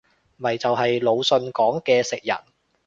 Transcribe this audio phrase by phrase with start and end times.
[0.37, 2.35] 咪就係魯迅講嘅食人